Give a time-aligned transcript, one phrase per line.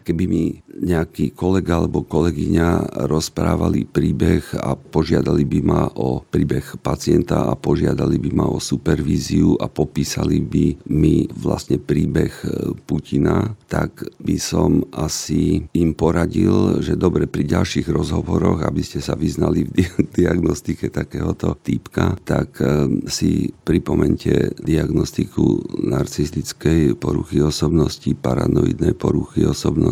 [0.00, 0.44] Keby mi
[0.80, 8.16] nejaký kolega alebo kolegyňa rozprávali príbeh a požiadali by ma o príbeh pacienta a požiadali
[8.16, 12.48] by ma o supervíziu a popísali by mi vlastne príbeh e,
[12.88, 19.14] Putina, tak by som asi im poradil, že dobre pri ďalších rozhovoroch, aby ste sa
[19.18, 19.84] vyznali v
[20.18, 29.89] diagnostike takéhoto týpka, tak e, si pripomente diagnostiku narcistickej poruchy osobnosti, paranoidnej poruchy osobnosti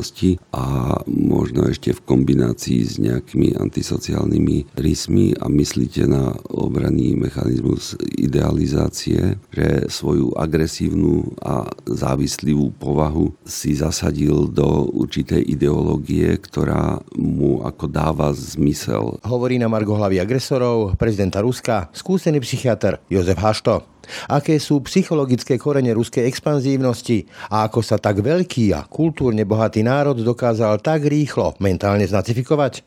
[0.55, 9.37] a možno ešte v kombinácii s nejakými antisociálnymi rysmi a myslíte na obranný mechanizmus idealizácie,
[9.51, 18.31] že svoju agresívnu a závislivú povahu si zasadil do určitej ideológie, ktorá mu ako dáva
[18.35, 19.19] zmysel.
[19.27, 23.98] Hovorí na Margo hlavy agresorov prezidenta Ruska skúsený psychiatr Jozef Hašto
[24.29, 30.19] aké sú psychologické korene ruskej expanzívnosti a ako sa tak veľký a kultúrne bohatý národ
[30.19, 32.85] dokázal tak rýchlo mentálne znacifikovať?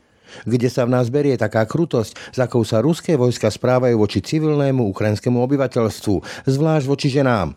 [0.48, 4.88] Kde sa v nás berie taká krutosť, s akou sa ruské vojska správajú voči civilnému
[4.90, 7.52] ukrajinskému obyvateľstvu, zvlášť voči ženám?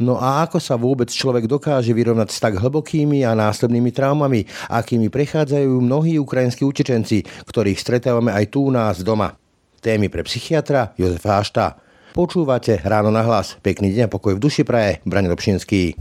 [0.00, 5.12] No a ako sa vôbec človek dokáže vyrovnať s tak hlbokými a následnými traumami, akými
[5.12, 9.36] prechádzajú mnohí ukrajinskí utečenci, ktorých stretávame aj tu u nás doma?
[9.84, 11.89] Témy pre psychiatra Jozefa Hašta.
[12.10, 13.54] Počúvate Ráno na hlas.
[13.62, 14.98] Pekný deň a pokoj v duši praje.
[15.06, 15.94] Brane Dobšinský.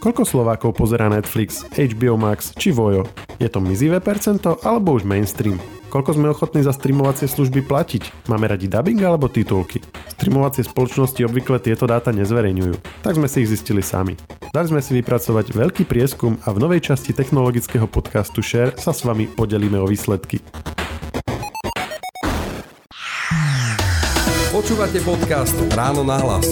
[0.00, 3.04] Koľko Slovákov pozera Netflix, HBO Max či Vojo?
[3.36, 5.58] Je to mizivé percento alebo už mainstream?
[5.90, 8.30] Koľko sme ochotní za streamovacie služby platiť?
[8.30, 9.82] Máme radi dubbing alebo titulky?
[10.14, 14.14] Streamovacie spoločnosti obvykle tieto dáta nezverejňujú, tak sme si ich zistili sami.
[14.54, 19.02] Dali sme si vypracovať veľký prieskum a v novej časti technologického podcastu Share sa s
[19.02, 20.38] vami podelíme o výsledky.
[24.70, 26.46] Počúvate podcast Ráno na hlas.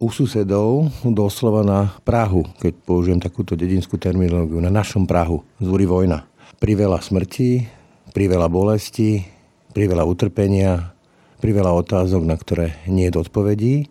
[0.00, 6.24] U susedov doslova na Prahu, keď použijem takúto dedinskú terminológiu, na našom Prahu zúri vojna.
[6.56, 7.68] Priveľa smrti,
[8.16, 9.28] priveľa bolesti,
[9.76, 10.96] priveľa utrpenia,
[11.36, 13.84] priveľa otázok, na ktoré nie je odpovedí.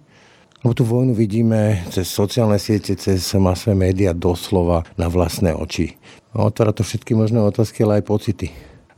[0.66, 5.94] Lebo tú vojnu vidíme cez sociálne siete, cez masové médiá doslova na vlastné oči.
[6.34, 8.50] Otvára to všetky možné otázky, ale aj pocity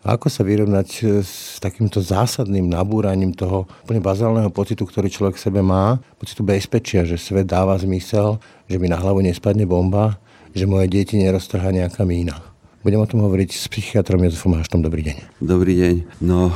[0.01, 5.43] ako sa vyrovnať e, s takýmto zásadným nabúraním toho úplne bazálneho pocitu, ktorý človek v
[5.45, 10.17] sebe má, pocitu bezpečia, že svet dáva zmysel, že mi na hlavu nespadne bomba,
[10.57, 12.41] že moje deti neroztrhá nejaká mína.
[12.81, 14.81] Budem o tom hovoriť s psychiatrom Jozefom Haštom.
[14.81, 15.37] Dobrý deň.
[15.37, 15.95] Dobrý deň.
[16.25, 16.49] No,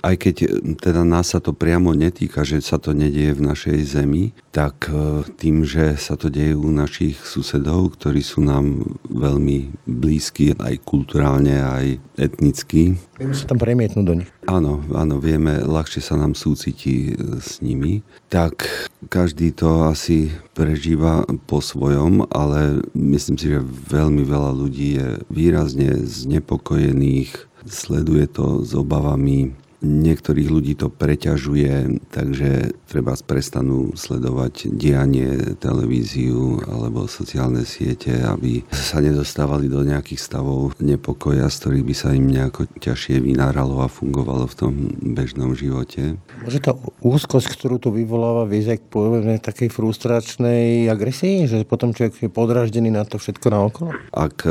[0.00, 0.48] aj keď e,
[0.80, 5.24] teda nás sa to priamo netýka, že sa to nedieje v našej zemi, tak e,
[5.36, 11.60] tým, že sa to deje u našich susedov, ktorí sú nám veľmi blízki aj kulturálne,
[11.60, 12.96] aj etnicky.
[13.20, 14.30] Vieme sa tam premietnúť do nich.
[14.48, 18.00] Áno, áno, vieme, ľahšie sa nám súcití e, s nimi.
[18.32, 18.66] Tak
[19.12, 25.92] každý to asi prežíva po svojom, ale myslím si, že veľmi veľa ľudí je výrazne
[26.04, 36.60] znepokojených, sleduje to s obavami Niektorých ľudí to preťažuje, takže treba prestanú sledovať dianie, televíziu
[36.68, 42.28] alebo sociálne siete, aby sa nedostávali do nejakých stavov nepokoja, z ktorých by sa im
[42.28, 46.20] nejako ťažšie vynáralo a fungovalo v tom bežnom živote.
[46.44, 52.20] Môže tá úzkosť, ktorú to vyvoláva, viesť k povedzme takej frustračnej agresii, že potom človek
[52.20, 53.96] je podraždený na to všetko naokolo?
[54.12, 54.44] Ak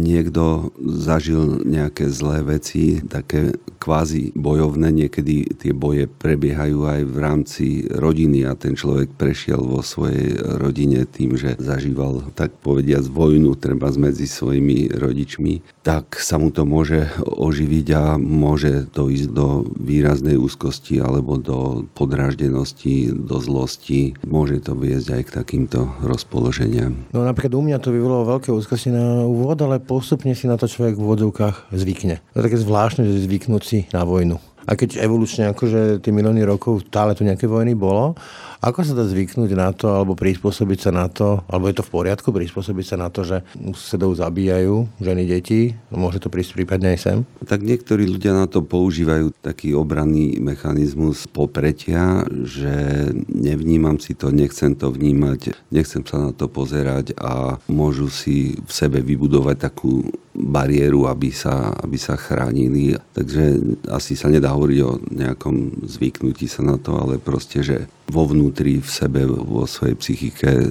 [0.00, 7.66] niekto zažil nejaké zlé veci, také kvázi bojovné, niekedy tie boje prebiehajú aj v rámci
[7.88, 13.92] rodiny a ten človek prešiel vo svojej rodine tým, že zažíval tak povediať vojnu treba
[14.00, 20.38] medzi svojimi rodičmi, tak sa mu to môže oživiť a môže to ísť do výraznej
[20.38, 24.14] úzkosti alebo do podráždenosti, do zlosti.
[24.22, 26.94] Môže to viesť aj k takýmto rozpoloženiam.
[27.10, 30.54] No napríklad u mňa to vyvolalo veľké úzkosti na úvod úvod, ale postupne si na
[30.54, 32.22] to človek v vodzovkách zvykne.
[32.30, 34.38] To je také zvláštne, že zvyknúť si na vojnu.
[34.68, 38.16] A keď evolučne akože tie milióny rokov stále tu nejaké vojny bolo,
[38.60, 41.92] ako sa dá zvyknúť na to, alebo prispôsobiť sa na to, alebo je to v
[41.96, 46.98] poriadku prispôsobiť sa na to, že susedov zabíjajú ženy, deti, môže to prísť prípadne aj
[47.00, 47.18] sem?
[47.40, 54.76] Tak niektorí ľudia na to používajú taký obranný mechanizmus popretia, že nevnímam si to, nechcem
[54.76, 61.10] to vnímať, nechcem sa na to pozerať a môžu si v sebe vybudovať takú bariéru,
[61.10, 62.94] aby sa, aby sa chránili.
[63.14, 63.58] Takže
[63.90, 68.78] asi sa nedá hovoriť o nejakom zvyknutí sa na to, ale proste, že vo vnútri
[68.82, 70.70] v sebe, vo svojej psychike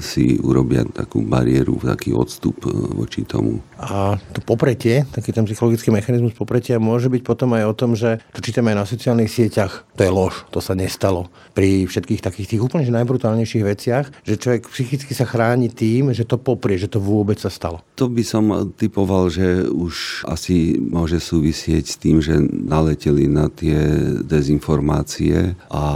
[0.00, 2.64] si urobia takú bariéru, taký odstup
[2.96, 3.60] voči tomu.
[3.84, 8.20] A to popretie, taký ten psychologický mechanizmus popretia môže byť potom aj o tom, že
[8.32, 9.84] to čítame aj na sociálnych sieťach.
[9.96, 11.28] To je lož, to sa nestalo.
[11.52, 16.40] Pri všetkých takých tých úplne najbrutálnejších veciach, že človek psychicky sa chráni tým, že to
[16.40, 17.84] poprie, že to vôbec sa stalo.
[18.00, 23.76] To by som typoval, že už asi môže súvisieť s tým, že naleteli na tie
[24.24, 25.86] dezinformácie a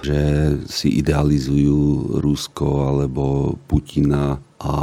[0.00, 4.74] že si idealizujú Rusko alebo Putina a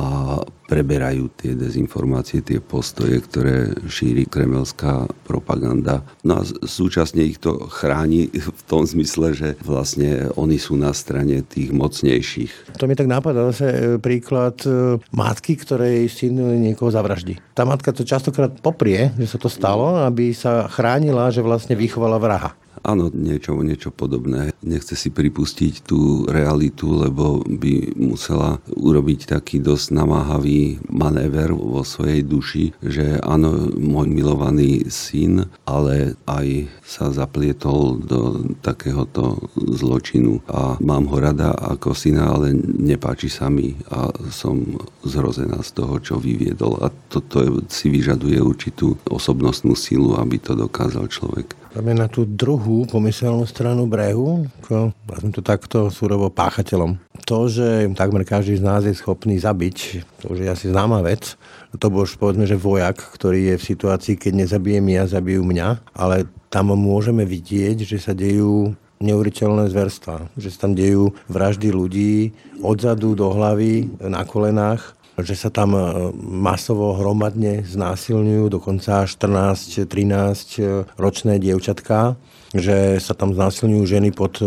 [0.70, 6.06] preberajú tie dezinformácie, tie postoje, ktoré šíri kremelská propaganda.
[6.22, 11.42] No a súčasne ich to chráni v tom zmysle, že vlastne oni sú na strane
[11.42, 12.78] tých mocnejších.
[12.78, 17.42] To mi tak napadá zase e, príklad e, matky, ktorej syn niekoho zavraždí.
[17.58, 22.22] Tá matka to častokrát poprie, že sa to stalo, aby sa chránila, že vlastne vychovala
[22.22, 22.54] vraha.
[22.84, 24.56] Áno, niečo, niečo podobné.
[24.64, 32.24] Nechce si pripustiť tú realitu, lebo by musela urobiť taký dosť namáhavý manéver vo svojej
[32.24, 41.12] duši, že áno, môj milovaný syn, ale aj sa zaplietol do takéhoto zločinu a mám
[41.12, 44.64] ho rada ako syna, ale nepáči sa mi a som
[45.04, 46.80] zhrozená z toho, čo vyviedol.
[46.80, 51.59] A toto si vyžaduje určitú osobnostnú silu, aby to dokázal človek.
[51.78, 54.90] Na tú druhú pomyselnú stranu brehu, ako,
[55.30, 56.98] to takto súrovo páchateľom.
[57.30, 61.38] To, že takmer každý z nás je schopný zabiť, to už je asi známa vec,
[61.78, 65.94] to bol už povedzme, že vojak, ktorý je v situácii, keď nezabijem ja, zabijú mňa,
[65.94, 72.36] ale tam môžeme vidieť, že sa dejú neuveriteľné zverstva, že sa tam dejú vraždy ľudí
[72.60, 75.82] odzadu do hlavy, na kolenách, že sa tam e,
[76.20, 82.16] masovo hromadne znásilňujú, dokonca 14-13 e, ročné dievčatká,
[82.56, 84.46] že sa tam znásilňujú ženy pod e,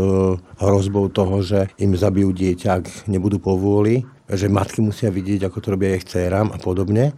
[0.60, 5.68] hrozbou toho, že im zabijú dieťa, ak nebudú povôli, že matky musia vidieť, ako to
[5.76, 7.12] robia ich dcerám a podobne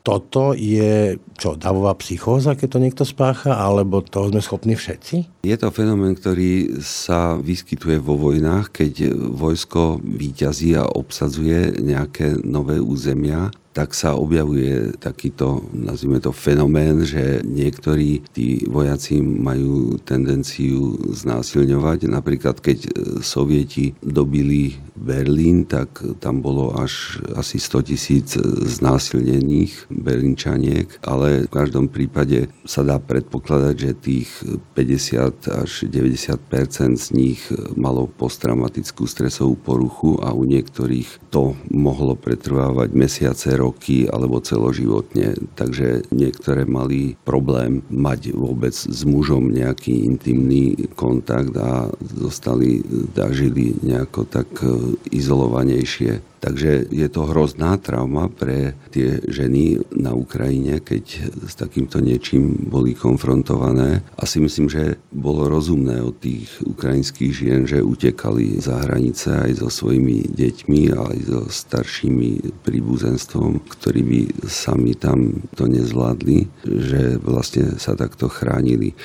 [0.00, 5.44] toto je čo, davová psychóza, keď to niekto spácha, alebo toho sme schopní všetci?
[5.44, 12.80] Je to fenomén, ktorý sa vyskytuje vo vojnách, keď vojsko výťazí a obsadzuje nejaké nové
[12.80, 22.10] územia tak sa objavuje takýto, nazvime to, fenomén, že niektorí tí vojaci majú tendenciu znásilňovať.
[22.10, 22.90] Napríklad, keď
[23.22, 28.34] sovieti dobili Berlín, tak tam bolo až asi 100 tisíc
[28.80, 34.28] znásilnených berlínčaniek, ale v každom prípade sa dá predpokladať, že tých
[34.74, 37.40] 50 až 90% z nich
[37.78, 45.36] malo posttraumatickú stresovú poruchu a u niektorých to mohlo pretrvávať mesiace, roky alebo celoživotne.
[45.54, 52.80] Takže niektoré mali problém mať vôbec s mužom nejaký intimný kontakt a zostali,
[53.12, 56.29] dažili nejako tak e, izolovanejšie.
[56.40, 61.04] Takže je to hrozná trauma pre tie ženy na Ukrajine, keď
[61.44, 64.00] s takýmto niečím boli konfrontované.
[64.16, 69.60] A si myslím, že bolo rozumné od tých ukrajinských žien, že utekali za hranice aj
[69.60, 77.76] so svojimi deťmi, aj so staršími príbuzenstvom, ktorí by sami tam to nezvládli, že vlastne
[77.76, 78.96] sa takto chránili.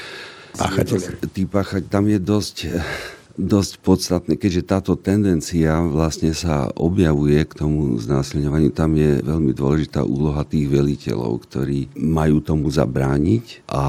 [0.56, 1.20] Páchateľ.
[1.36, 2.56] Tí páchať, tam je dosť
[3.36, 10.08] dosť podstatné, keďže táto tendencia vlastne sa objavuje k tomu znásilňovaniu, tam je veľmi dôležitá
[10.08, 13.84] úloha tých veliteľov, ktorí majú tomu zabrániť a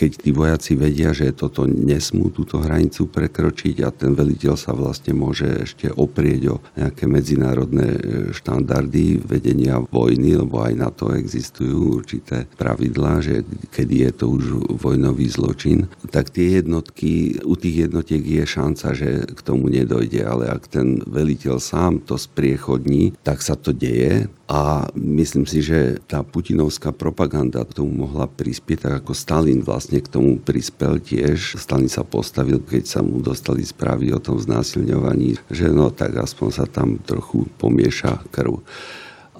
[0.00, 5.12] keď tí vojaci vedia, že toto nesmú túto hranicu prekročiť a ten veliteľ sa vlastne
[5.12, 8.00] môže ešte oprieť o nejaké medzinárodné e,
[8.32, 14.44] štandardy vedenia vojny, lebo aj na to existujú určité pravidlá, že kedy je to už
[14.80, 20.48] vojnový zločin, tak tie jednotky, u tých jednotiek je šanca, že k tomu nedojde, ale
[20.48, 26.26] ak ten veliteľ sám to spriechodní, tak sa to deje a myslím si, že tá
[26.26, 31.54] putinovská propaganda k tomu mohla prispieť, tak ako Stalin vlastne k tomu prispel tiež.
[31.54, 36.48] Stalin sa postavil, keď sa mu dostali správy o tom znásilňovaní, že no tak aspoň
[36.50, 38.58] sa tam trochu pomieša krv.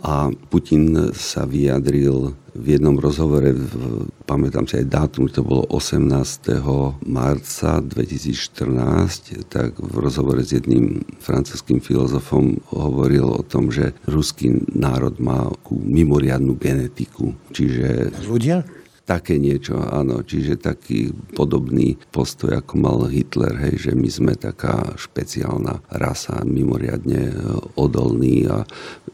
[0.00, 6.61] A Putin sa vyjadril v jednom rozhovore, v, pamätám si aj dátum, to bolo 18.
[7.07, 15.21] marca 2014, tak v rozhovore s jedným francúzským filozofom hovoril o tom, že ruský národ
[15.23, 17.37] má mimoriadnú genetiku.
[17.54, 18.11] Čiže...
[18.26, 18.66] Ľudia?
[19.07, 20.23] Také niečo, áno.
[20.23, 27.35] Čiže taký podobný postoj, ako mal Hitler, hej, že my sme taká špeciálna rasa, mimoriadne
[27.75, 28.62] odolný a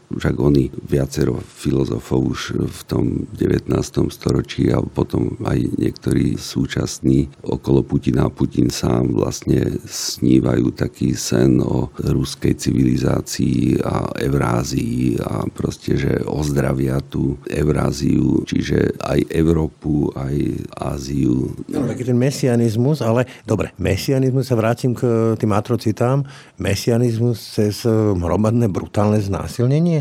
[0.07, 3.67] však oni viacero filozofov už v tom 19.
[4.07, 11.59] storočí a potom aj niektorí súčasní okolo Putina a Putin sám vlastne snívajú taký sen
[11.59, 20.35] o ruskej civilizácii a Eurázii a proste, že ozdravia tú Euráziu, čiže aj Európu, aj
[20.77, 21.51] Áziu.
[21.67, 26.23] No, taký ten mesianizmus, ale dobre, mesianizmus sa vrátim k tým atrocitám.
[26.61, 29.96] Mesianizmus cez hromadné brutálne znásilnenie.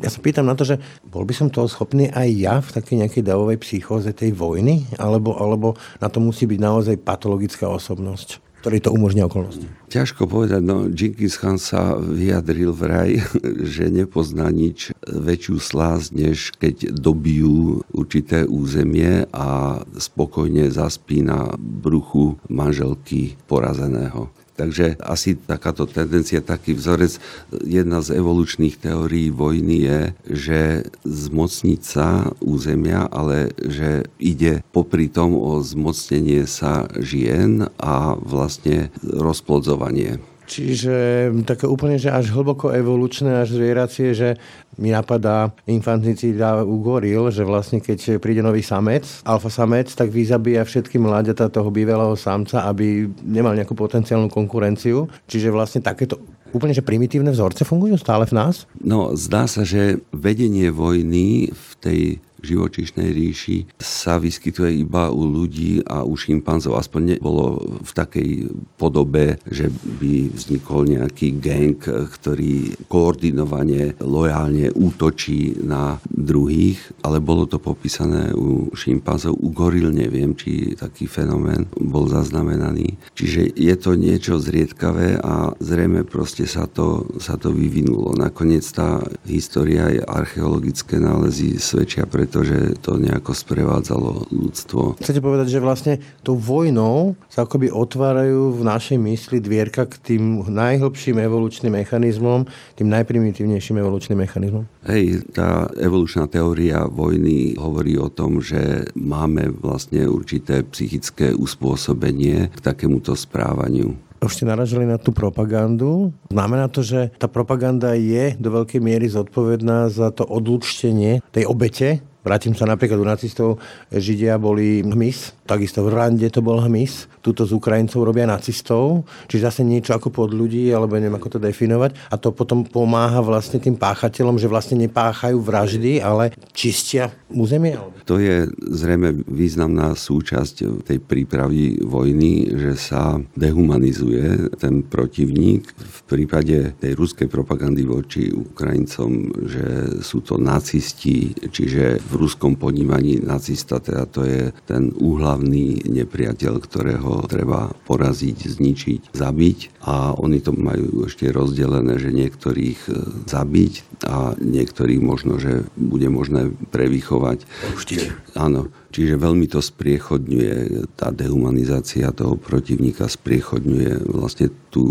[0.00, 2.96] Ja sa pýtam na to, že bol by som toho schopný aj ja v takej
[3.04, 8.82] nejakej davovej psychóze tej vojny, alebo, alebo na to musí byť naozaj patologická osobnosť ktorý
[8.82, 9.66] to umožňuje okolnosti?
[9.94, 13.22] Ťažko povedať, no Genghis Khan sa vyjadril vraj,
[13.78, 22.42] že nepozná nič väčšiu slás, než keď dobijú určité územie a spokojne zaspí na bruchu
[22.50, 24.34] manželky porazeného.
[24.56, 27.20] Takže asi takáto tendencia, taký vzorec,
[27.62, 30.00] jedna z evolučných teórií vojny je,
[30.32, 30.60] že
[31.04, 40.35] zmocniť sa územia, ale že ide popri tom o zmocnenie sa žien a vlastne rozplodzovanie.
[40.46, 40.94] Čiže
[41.42, 44.38] také úplne, že až hlboko evolučné, až zvieracie, že
[44.78, 50.62] mi napadá infanticida u goril, že vlastne keď príde nový samec, alfa samec, tak vyzabíja
[50.62, 55.10] všetky mláďata toho bývalého samca, aby nemal nejakú potenciálnu konkurenciu.
[55.26, 56.22] Čiže vlastne takéto
[56.54, 58.64] úplne, že primitívne vzorce fungujú stále v nás?
[58.78, 62.00] No, zdá sa, že vedenie vojny v tej
[62.42, 66.76] živočíšnej ríši sa vyskytuje iba u ľudí a u šimpanzov.
[66.76, 68.30] Aspoň nebolo v takej
[68.76, 77.62] podobe, že by vznikol nejaký gang, ktorý koordinovane, lojálne útočí na druhých, ale bolo to
[77.62, 79.38] popísané u šimpanzov.
[79.38, 82.98] U goril neviem, či taký fenomén bol zaznamenaný.
[83.14, 88.16] Čiže je to niečo zriedkavé a zrejme proste sa to, sa to vyvinulo.
[88.16, 94.98] Nakoniec tá história aj archeologické nálezy svedčia preto, pretože to nejako sprevádzalo ľudstvo.
[94.98, 100.42] Chcete povedať, že vlastne tou vojnou sa akoby otvárajú v našej mysli dvierka k tým
[100.50, 104.66] najhlbším evolučným mechanizmom, tým najprimitívnejším evolučným mechanizmom?
[104.90, 112.58] Hej, tá evolučná teória vojny hovorí o tom, že máme vlastne určité psychické uspôsobenie k
[112.58, 113.94] takémuto správaniu
[114.26, 116.10] už ste naražali na tú propagandu.
[116.34, 122.02] Znamená to, že tá propaganda je do veľkej miery zodpovedná za to odlučtenie tej obete
[122.26, 123.62] Vrátim sa napríklad u nacistov,
[123.94, 129.46] Židia boli hmyz, takisto v Rande to bol hmyz, tuto z Ukrajincov robia nacistov, čiže
[129.46, 131.94] zase niečo ako pod ľudí, alebo neviem ako to definovať.
[132.10, 137.78] A to potom pomáha vlastne tým páchateľom, že vlastne nepáchajú vraždy, ale čistia územie.
[138.06, 145.66] To je zrejme významná súčasť tej prípravy vojny, že sa dehumanizuje ten protivník.
[145.74, 149.10] V prípade tej ruskej propagandy voči Ukrajincom,
[149.46, 149.66] že
[150.02, 154.94] sú to nacisti, čiže v ruskom ponímaní nacista, teda to je ten
[155.36, 162.80] úhlavný nepriateľ, ktorého treba poraziť, zničiť, zabiť a oni to majú ešte rozdelené, že niektorých
[162.88, 162.92] e,
[163.28, 163.72] zabiť
[164.08, 167.44] a niektorých možno, že bude možné prevychovať.
[167.76, 168.32] Puštiť.
[168.40, 174.88] Áno, čiže veľmi to spriechodňuje, tá dehumanizácia toho protivníka spriechodňuje vlastne tú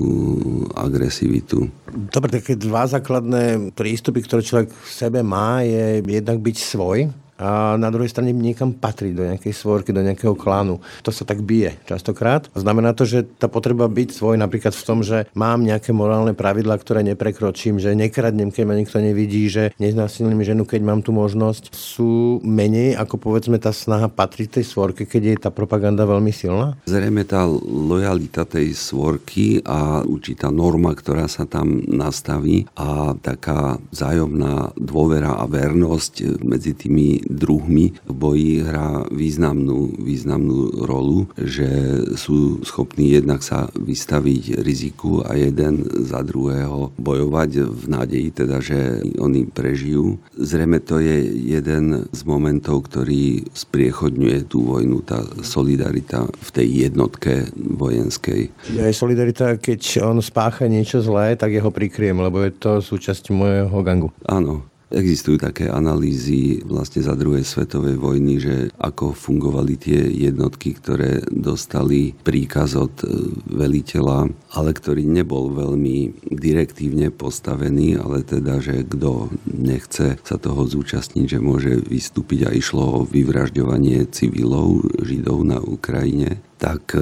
[0.77, 1.73] agresivitu.
[1.89, 7.75] Dobre, také dva základné prístupy, ktoré človek v sebe má, je jednak byť svoj, a
[7.75, 10.79] na druhej strane niekam patrí do nejakej svorky, do nejakého klánu.
[11.03, 12.47] To sa tak bije častokrát.
[12.55, 16.79] Znamená to, že tá potreba byť svoj napríklad v tom, že mám nejaké morálne pravidlá,
[16.79, 21.75] ktoré neprekročím, že nekradnem, keď ma nikto nevidí, že neznásilním ženu, keď mám tú možnosť,
[21.75, 26.79] sú menej ako povedzme tá snaha patriť tej svorke, keď je tá propaganda veľmi silná?
[26.87, 34.71] Zrejme tá lojalita tej svorky a určitá norma, ktorá sa tam nastaví a taká vzájomná
[34.79, 41.67] dôvera a vernosť medzi tými druhmi v boji hrá významnú, významnú rolu, že
[42.15, 49.01] sú schopní jednak sa vystaviť riziku a jeden za druhého bojovať v nádeji, teda, že
[49.19, 50.21] oni prežijú.
[50.37, 57.49] Zrejme to je jeden z momentov, ktorý spriechodňuje tú vojnu, tá solidarita v tej jednotke
[57.55, 58.53] vojenskej.
[58.71, 63.79] Je solidarita, keď on spácha niečo zlé, tak jeho prikriem, lebo je to súčasť môjho
[63.81, 64.09] gangu.
[64.25, 71.25] Áno, Existujú také analýzy vlastne za druhej svetovej vojny, že ako fungovali tie jednotky, ktoré
[71.33, 79.33] dostali príkaz od e, veliteľa, ale ktorý nebol veľmi direktívne postavený, ale teda, že kto
[79.49, 86.45] nechce sa toho zúčastniť, že môže vystúpiť a išlo o vyvražďovanie civilov, židov na Ukrajine
[86.55, 86.95] tak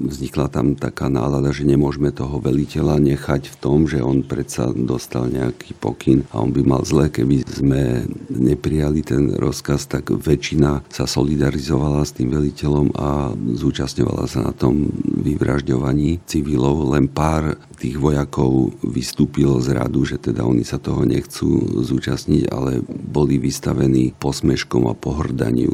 [0.00, 5.26] vznikla tam taká nálada, že nemôžeme toho veliteľa nechať v tom, že on predsa dostal
[5.26, 11.04] nejaký pokyn a on by mal zle, keby sme neprijali ten rozkaz, tak väčšina sa
[11.10, 14.88] solidarizovala s tým veliteľom a zúčastňovala sa na tom
[15.20, 16.94] vyvražďovaní civilov.
[16.94, 22.84] Len pár tých vojakov vystúpilo z radu, že teda oni sa toho nechcú zúčastniť, ale
[22.86, 25.72] boli vystavení posmeškom a pohrdaniu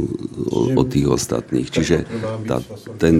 [0.55, 1.66] od tých ostatných.
[1.66, 2.07] Čiže
[2.47, 2.62] tá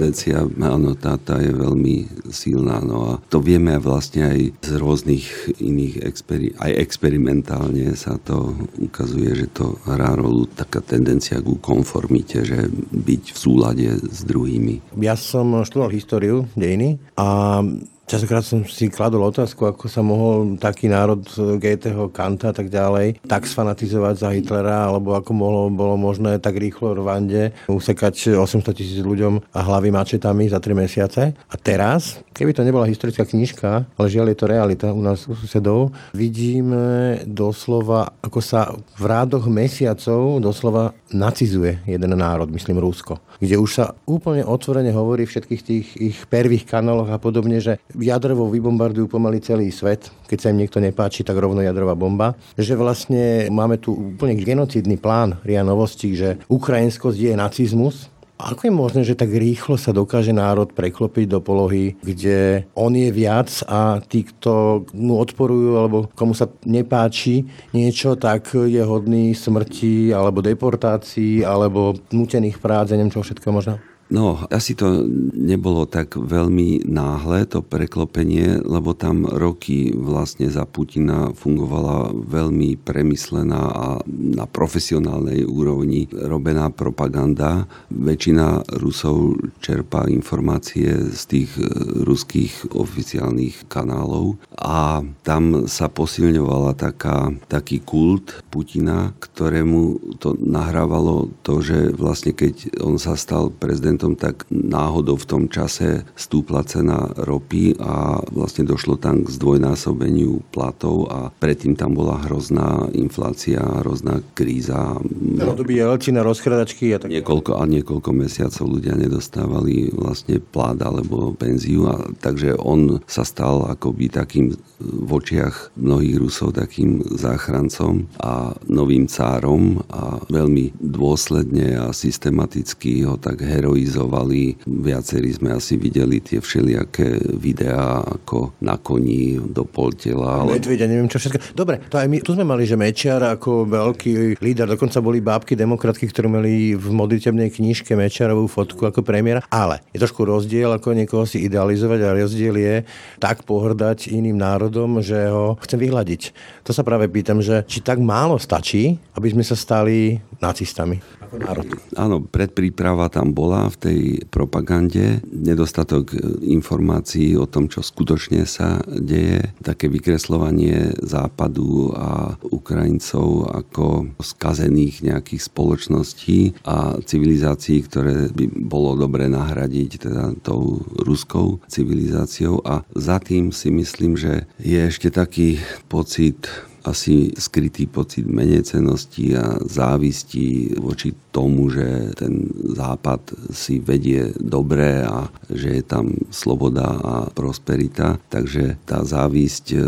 [0.07, 2.79] tendencia, áno, tá, tá je veľmi silná.
[2.79, 5.27] No a to vieme vlastne aj z rôznych
[5.59, 12.47] iných experi- aj experimentálne sa to ukazuje, že to hrá rolu taká tendencia ku konformite,
[12.47, 14.95] že byť v súlade s druhými.
[15.03, 17.59] Ja som študoval históriu, dejiny a
[18.07, 21.27] Častokrát som si kladol otázku, ako sa mohol taký národ
[21.59, 26.55] Goetheho, Kanta a tak ďalej tak sfanatizovať za Hitlera, alebo ako mohlo, bolo možné tak
[26.55, 31.35] rýchlo v Rwande usekať 800 tisíc ľuďom a hlavy mačetami za 3 mesiace.
[31.35, 35.35] A teraz, keby to nebola historická knižka, ale žiaľ je to realita u nás u
[35.35, 43.59] susedov, vidíme doslova, ako sa v rádoch mesiacov doslova nacizuje jeden národ, myslím Rusko, kde
[43.59, 48.49] už sa úplne otvorene hovorí v všetkých tých ich prvých kanáloch a podobne, že jadrovo
[48.53, 52.37] vybombardujú pomaly celý svet, keď sa im niekto nepáči, tak rovno jadrová bomba.
[52.57, 58.73] Že vlastne máme tu úplne genocidný plán RIA Novosti, že ukrajinskosť je nacizmus, ako je
[58.73, 64.05] možné, že tak rýchlo sa dokáže národ preklopiť do polohy, kde on je viac a
[64.05, 71.49] tí, kto mu odporujú alebo komu sa nepáči niečo, tak je hodný smrti alebo deportácií
[71.49, 73.81] alebo nutených prác, neviem čo všetko možno?
[74.07, 75.03] No, asi to
[75.35, 83.63] nebolo tak veľmi náhle, to preklopenie, lebo tam roky vlastne za Putina fungovala veľmi premyslená
[83.67, 87.67] a na profesionálnej úrovni robená propaganda.
[87.91, 91.67] Väčšina Rusov čerpá informácie z tých e,
[92.07, 101.59] ruských oficiálnych kanálov a tam sa posilňovala taká, taký kult Putina, ktorému to nahrávalo to,
[101.59, 107.09] že vlastne keď on sa stal prezident prezidentom, tak náhodou v tom čase stúpla cena
[107.17, 114.21] ropy a vlastne došlo tam k zdvojnásobeniu platov a predtým tam bola hrozná inflácia, hrozná
[114.37, 115.00] kríza.
[115.17, 117.09] No, Jelcina, rozchradačky a tak.
[117.09, 123.65] Niekoľko a niekoľko mesiacov ľudia nedostávali vlastne plát alebo penziu a takže on sa stal
[123.73, 131.97] akoby takým v očiach mnohých Rusov takým záchrancom a novým cárom a veľmi dôsledne a
[131.97, 134.59] systematicky ho tak heroizovali realizovali.
[134.67, 140.43] Viacerí sme asi videli tie všelijaké videá, ako na koni do pol tela.
[140.43, 140.59] Ale...
[140.59, 141.55] Medvedia, neviem čo všetko.
[141.55, 145.55] Dobre, to aj my, tu sme mali, že Mečiar ako veľký líder, dokonca boli bábky
[145.55, 150.99] demokratky, ktoré mali v modlitebnej knižke Mečiarovú fotku ako premiéra, ale je trošku rozdiel, ako
[150.99, 152.75] niekoho si idealizovať a rozdiel je
[153.23, 156.23] tak pohrdať iným národom, že ho chcem vyhľadiť.
[156.67, 161.36] To sa práve pýtam, že či tak málo stačí, aby sme sa stali nacistami ako
[161.43, 161.67] národ.
[161.99, 166.15] Áno, predpríprava tam bola v tej propagande, nedostatok
[166.47, 175.43] informácií o tom, čo skutočne sa deje, také vykreslovanie západu a Ukrajincov ako skazených nejakých
[175.50, 182.62] spoločností a civilizácií, ktoré by bolo dobre nahradiť teda tou ruskou civilizáciou.
[182.62, 185.58] A za tým si myslím, že je ešte taký
[185.91, 186.47] pocit
[186.87, 195.29] asi skrytý pocit menecenosti a závisti voči tomu, že ten západ si vedie dobre a
[195.51, 198.23] že je tam sloboda a prosperita.
[198.31, 199.79] Takže tá závisť e,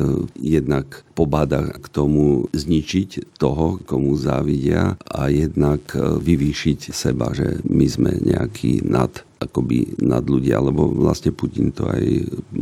[0.42, 7.86] jednak pobáda k tomu zničiť toho, komu závidia a jednak e, vyvýšiť seba, že my
[7.88, 12.02] sme nejaký nad akoby nad ľudia, lebo vlastne Putin to aj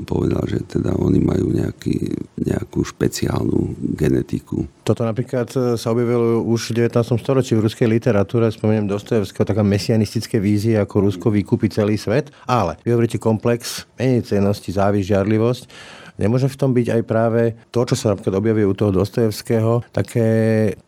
[0.04, 4.68] povedal, že teda oni majú nejaký, nejakú špeciálnu genetiku.
[4.84, 7.16] Toto napríklad e, sa objavilo už v 19.
[7.16, 12.76] storočí v ruskej literatúre, spomeniem Dostojevského, taká mesianistické vízie, ako Rusko vykúpi celý svet, ale
[12.84, 15.64] vy hovoríte komplex, menej cenosti, závisť, žiarlivosť
[16.16, 20.26] Nemôže v tom byť aj práve to, čo sa napríklad objavuje u toho Dostojevského, také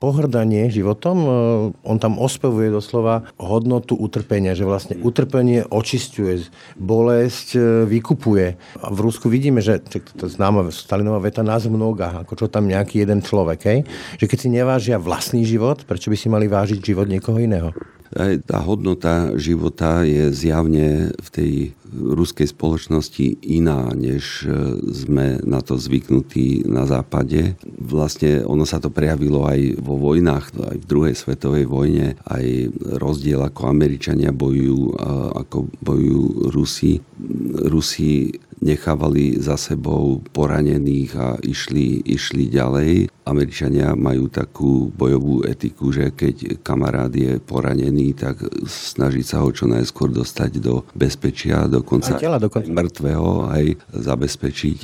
[0.01, 1.17] pohrdanie životom.
[1.21, 1.29] E,
[1.85, 6.49] on tam ospevuje doslova hodnotu utrpenia, že vlastne utrpenie očistuje,
[6.81, 8.47] bolesť e, vykupuje.
[8.81, 12.65] A v Rusku vidíme, že to je známa Stalinová veta nás mnoga, ako čo tam
[12.65, 13.79] nejaký jeden človek, hej?
[14.17, 17.71] že keď si nevážia vlastný život, prečo by si mali vážiť život niekoho iného?
[18.17, 21.53] Aj tá hodnota života je zjavne v tej
[21.93, 24.49] ruskej spoločnosti iná, než e,
[24.93, 27.57] sme na to zvyknutí na západe.
[27.65, 32.45] Vlastne ono sa to prejavilo aj vo vojnách, aj v druhej svetovej vojne, aj
[33.01, 35.01] rozdiel ako Američania bojujú,
[35.33, 37.01] ako bojujú Rusi.
[37.69, 43.09] Rusi nechávali za sebou poranených a išli, išli ďalej.
[43.29, 49.69] Američania majú takú bojovú etiku, že keď kamarát je poranený, tak snaží sa ho čo
[49.69, 52.73] najskôr dostať do bezpečia, dokonca, aj tela, dokonca.
[52.73, 54.79] mŕtvého, aj zabezpečiť,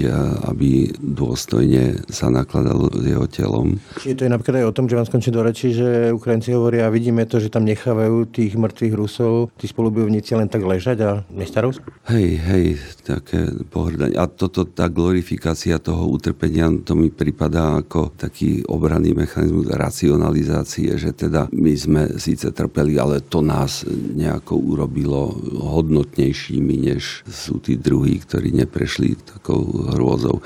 [0.53, 3.81] aby dôstojne sa nakladalo s jeho telom.
[3.99, 6.87] Čiže to je napríklad aj o tom, že vám skončí do reči, že Ukrajinci hovoria,
[6.87, 11.11] a vidíme to, že tam nechávajú tých mŕtvych Rusov, tí spolubojovníci len tak ležať a
[11.33, 11.81] nestarovsť?
[12.13, 12.67] Hej, hej,
[13.07, 14.19] také pohrdanie.
[14.21, 21.15] A toto, tá glorifikácia toho utrpenia, to mi pripadá ako taký obranný mechanizmus racionalizácie, že
[21.15, 28.19] teda my sme síce trpeli, ale to nás nejako urobilo hodnotnejšími, než sú tí druhí,
[28.19, 29.63] ktorí neprešli takou
[29.95, 30.43] hrôzou.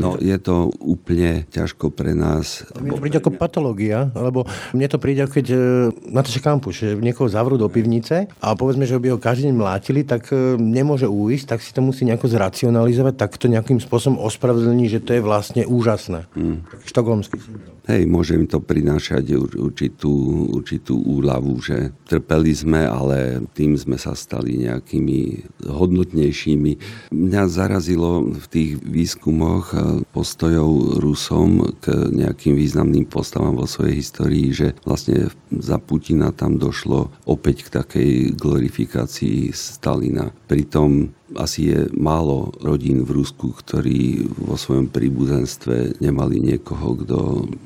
[0.00, 2.64] No je to úplne ťažko pre nás.
[2.80, 5.58] Mne to príde ako patológia, lebo mne to príde, keď e,
[6.08, 10.32] Matúša Kampuš niekoho zavrú do pivnice a povedzme, že by ho každý deň mlátili, tak
[10.32, 14.86] e, nemôže újsť, tak si to musí nejako zracionalizovať zracionalizovať, tak to nejakým spôsobom ospravedlní,
[14.86, 16.30] že to je vlastne úžasné.
[16.38, 16.62] Mm.
[16.86, 17.74] Štokholmský syndrom.
[17.86, 20.10] Hej, môže im to prinášať určitú,
[20.50, 26.72] určitú úľavu, že trpeli sme, ale tým sme sa stali nejakými hodnotnejšími.
[27.14, 29.70] Mňa zarazilo v tých výskumoch
[30.10, 37.14] postojov Rusom k nejakým významným postavám vo svojej histórii, že vlastne za Putina tam došlo
[37.22, 40.34] opäť k takej glorifikácii Stalina.
[40.50, 47.18] Pritom asi je málo rodín v Rusku, ktorí vo svojom príbuzenstve nemali niekoho, kto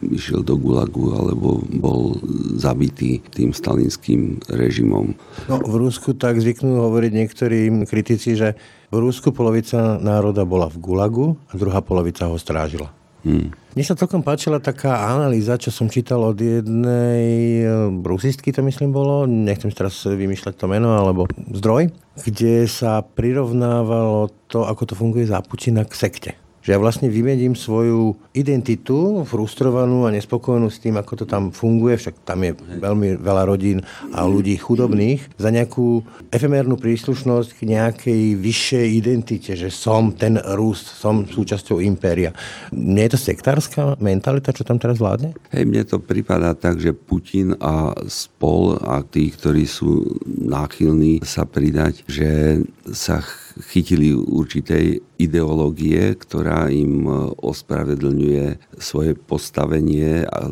[0.08, 2.16] išiel do Gulagu alebo bol
[2.56, 5.12] zabitý tým stalinským režimom.
[5.52, 8.56] No, v Rusku tak zvyknú hovoriť niektorí kritici, že
[8.88, 12.99] v Rusku polovica národa bola v Gulagu a druhá polovica ho strážila.
[13.20, 13.52] Hmm.
[13.76, 18.96] Mne sa celkom páčila taká analýza, čo som čítal od jednej eh, rusistky, to myslím
[18.96, 21.92] bolo, nechcem teraz vymýšľať to meno, alebo zdroj,
[22.24, 27.56] kde sa prirovnávalo to, ako to funguje za Putina k sekte že ja vlastne vymedím
[27.56, 33.16] svoju identitu, frustrovanú a nespokojnú s tým, ako to tam funguje, však tam je veľmi
[33.18, 33.80] veľa rodín
[34.12, 40.84] a ľudí chudobných, za nejakú efemérnu príslušnosť k nejakej vyššej identite, že som ten Rus,
[40.84, 42.36] som súčasťou impéria.
[42.70, 45.34] Nie je to sektárska mentalita, čo tam teraz vládne?
[45.50, 51.48] Hej, mne to prípada tak, že Putin a spol a tí, ktorí sú náchylní sa
[51.48, 53.24] pridať, že sa
[53.64, 60.48] chytili určitej ideológie, ktorá im e, ospravedlňuje svoje postavenie a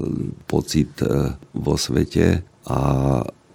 [0.46, 2.44] pocit e, vo svete.
[2.68, 2.78] A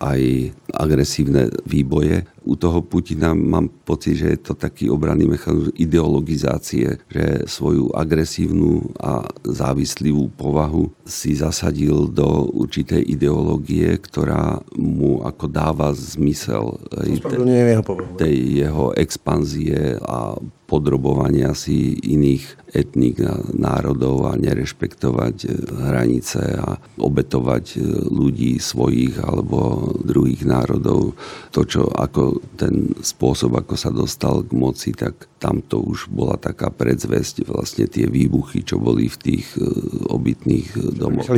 [0.04, 2.28] aj agresívne výboje.
[2.44, 9.00] U toho Putina mám pocit, že je to taký obranný mechanizmus ideologizácie, že svoju agresívnu
[9.00, 17.84] a závislivú povahu si zasadil do určitej ideológie, ktorá mu ako dáva zmysel tej, jeho,
[18.20, 18.36] tej
[18.68, 20.36] jeho expanzie a
[20.74, 29.22] podrobovania si iných etník a národov a nerešpektovať e, hranice a obetovať e, ľudí svojich
[29.22, 31.14] alebo druhých národov.
[31.54, 36.74] To, čo ako ten spôsob, ako sa dostal k moci, tak tamto už bola taká
[36.74, 39.62] predzvesť, vlastne tie výbuchy, čo boli v tých e,
[40.10, 41.30] obytných domoch.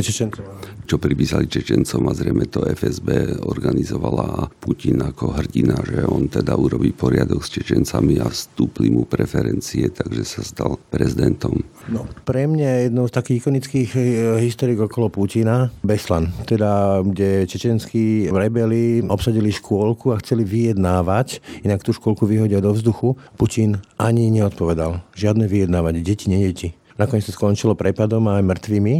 [0.86, 6.56] Čo pripísali Čečencom a zrejme to FSB organizovala a Putin ako hrdina, že on teda
[6.56, 11.66] urobí poriadok s Čečencami a stúpli mu pre preferencie, takže sa stal prezidentom.
[11.90, 14.02] No, pre mňa jednou z takých ikonických eh,
[14.38, 21.90] historik okolo Putina Beslan, teda kde čečenskí rebeli obsadili škôlku a chceli vyjednávať, inak tú
[21.90, 23.18] škôlku vyhodia do vzduchu.
[23.34, 25.02] Putin ani neodpovedal.
[25.18, 26.78] Žiadne vyjednávanie, deti, nie deti.
[26.96, 28.94] Nakoniec to skončilo prepadom a aj mŕtvými.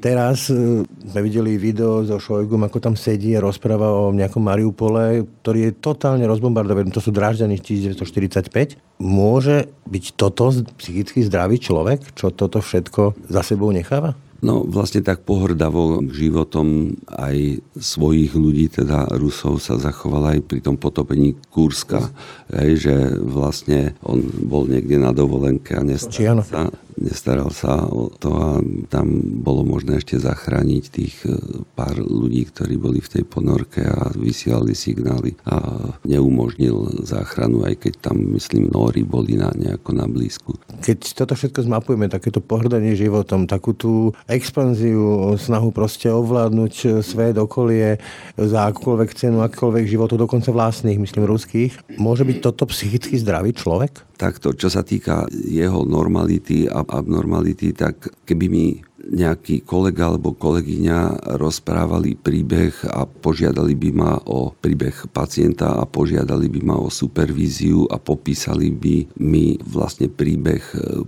[0.00, 5.28] Teraz e, sme videli video so Šojgum, ako tam sedí a rozpráva o nejakom Mariupole,
[5.44, 6.88] ktorý je totálne rozbombardovaný.
[6.96, 8.80] To sú Drážďany 1945.
[9.00, 14.16] Môže byť toto psychicky zdravý človek, čo toto všetko za sebou necháva?
[14.44, 20.76] No vlastne tak pohrdavo životom aj svojich ľudí, teda Rusov sa zachoval aj pri tom
[20.76, 22.12] potopení Kurska.
[22.52, 28.30] Hej, že vlastne on bol niekde na dovolenke a nestal sa nestaral sa o to
[28.34, 28.50] a
[28.90, 29.06] tam
[29.42, 31.34] bolo možné ešte zachrániť tých e,
[31.74, 37.92] pár ľudí, ktorí boli v tej ponorke a vysielali signály a neumožnil záchranu, aj keď
[38.10, 40.54] tam, myslím, nóri boli na nejako na blízku.
[40.82, 47.98] Keď toto všetko zmapujeme, takéto pohrdanie životom, takú tú expanziu, snahu proste ovládnuť svet, okolie
[48.38, 54.13] za akúkoľvek cenu, akýkoľvek životu, dokonca vlastných, myslím, ruských, môže byť toto psychicky zdravý človek?
[54.14, 58.66] Takto, čo sa týka jeho normality a abnormality, tak keby mi
[59.10, 66.48] nejaký kolega alebo kolegyňa rozprávali príbeh a požiadali by ma o príbeh pacienta a požiadali
[66.48, 70.62] by ma o supervíziu a popísali by mi vlastne príbeh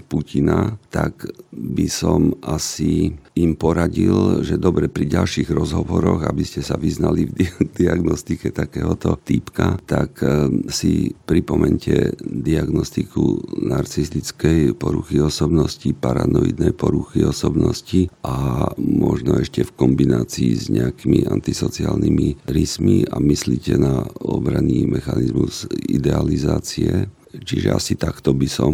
[0.06, 6.80] Putina, tak by som asi im poradil, že dobre pri ďalších rozhovoroch, aby ste sa
[6.80, 7.48] vyznali v
[7.80, 17.85] diagnostike takéhoto týpka, tak eh, si pripomente diagnostiku narcistickej poruchy osobnosti, paranoidnej poruchy osobnosti
[18.26, 27.06] a možno ešte v kombinácii s nejakými antisociálnymi rysmi a myslíte na obranný mechanizmus idealizácie.
[27.36, 28.72] Čiže asi takto by som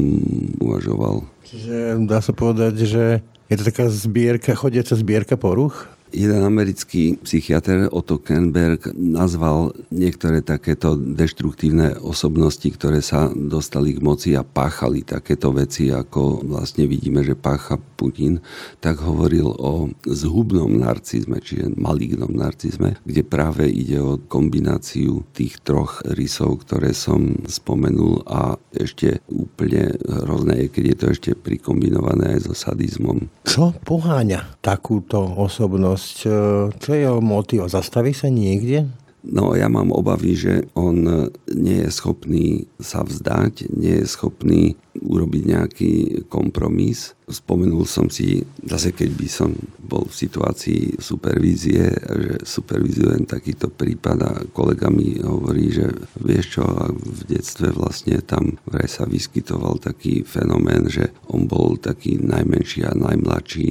[0.62, 1.26] uvažoval.
[1.44, 3.04] Čiže dá sa povedať, že
[3.50, 5.90] je to taká zbierka, chodiaca zbierka poruch?
[6.12, 14.36] Jeden americký psychiatr Otto Kernberg nazval niektoré takéto deštruktívne osobnosti, ktoré sa dostali k moci
[14.36, 18.44] a páchali takéto veci, ako vlastne vidíme, že pácha Putin,
[18.84, 26.04] tak hovoril o zhubnom narcizme, čiže malignom narcizme, kde práve ide o kombináciu tých troch
[26.12, 32.52] rysov, ktoré som spomenul a ešte úplne hrozné je, keď je to ešte prikombinované aj
[32.52, 33.32] so sadizmom.
[33.48, 36.01] Čo poháňa takúto osobnosť?
[36.24, 37.66] E, čo je jeho motiv?
[37.70, 38.90] Zastaví sa niekde?
[39.22, 45.42] No ja mám obavy, že on nie je schopný sa vzdať, nie je schopný urobiť
[45.48, 45.92] nejaký
[46.28, 47.16] kompromis.
[47.24, 49.50] Spomenul som si, zase keď by som
[49.80, 55.88] bol v situácii supervízie, že supervizujem takýto prípad a kolega mi hovorí, že
[56.20, 62.20] vieš čo, v detstve vlastne tam vraj sa vyskytoval taký fenomén, že on bol taký
[62.20, 63.68] najmenší a najmladší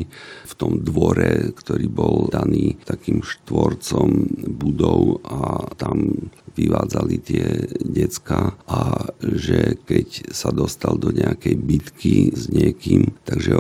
[0.49, 4.09] v tom dvore, ktorý bol daný takým štvorcom
[4.57, 7.45] budov a tam vyvádzali tie
[7.79, 13.53] decka a že keď sa dostal do nejakej bitky s niekým, takže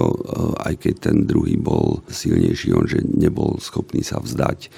[0.63, 4.71] aj keď ten druhý bol silnejší, on že nebol schopný sa vzdať,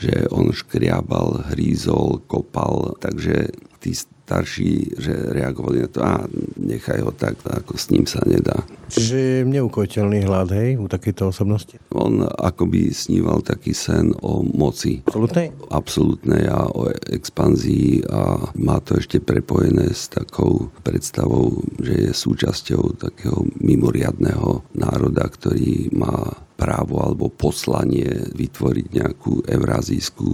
[0.00, 3.92] že on škriabal, hrízol, kopal, takže tí
[4.24, 6.24] starší, že reagovali na to, a
[6.56, 8.64] nechaj ho tak, ako s ním sa nedá.
[8.88, 11.76] Čiže je neukojiteľný hlad, hej, u takejto osobnosti?
[11.92, 15.04] On akoby sníval taký sen o moci.
[15.04, 15.52] Absolutnej?
[15.68, 22.96] Absolutnej a o expanzii a má to ešte prepojené s takou predstavou, že je súčasťou
[22.96, 26.32] takého mimoriadného národa, ktorý má
[26.64, 30.30] právo alebo poslanie vytvoriť nejakú eurázijskú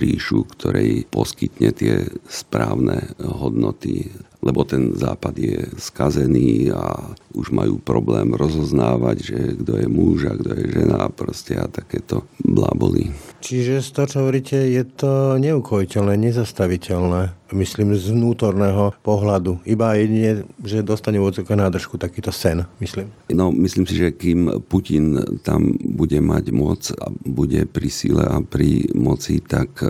[0.00, 4.08] ríšu, ktorej poskytne tie správne hodnoty
[4.44, 10.36] lebo ten západ je skazený a už majú problém rozoznávať, že kto je muž a
[10.36, 13.10] kto je žena proste a takéto bláboli.
[13.40, 19.62] Čiže z toho, čo hovoríte, je to neukojiteľné, nezastaviteľné myslím, z vnútorného pohľadu.
[19.64, 23.08] Iba jedine, že dostane odzok nádržku, takýto sen, myslím.
[23.30, 28.42] No, myslím si, že kým Putin tam bude mať moc a bude pri síle a
[28.42, 29.88] pri moci, tak e,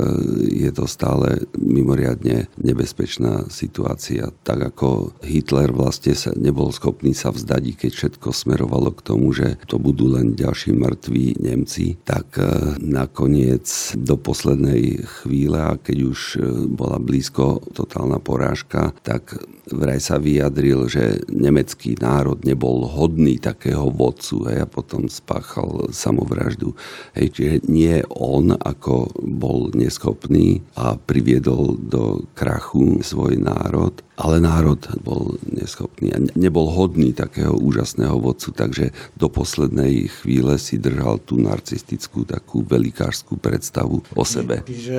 [0.66, 4.28] je to stále mimoriadne nebezpečná situácia.
[4.44, 9.56] Tak ako Hitler vlastne sa nebol schopný sa vzdať, keď všetko smerovalo k tomu, že
[9.64, 16.20] to budú len ďalší mŕtvi Nemci, tak e, nakoniec do poslednej chvíle, a keď už
[16.36, 19.40] e, bola blízko totálna porážka, tak
[19.72, 26.76] vraj sa vyjadril, že nemecký národ nebol hodný takého vodcu hej, a potom spáchal samovraždu.
[27.16, 34.78] Hej, čiže nie on ako bol neschopný a priviedol do krachu svoj národ, ale národ
[35.02, 41.38] bol neschopný a nebol hodný takého úžasného vodcu, takže do poslednej chvíle si držal tú
[41.42, 44.62] narcistickú takú velikárskú predstavu o sebe.
[44.66, 44.98] Čiže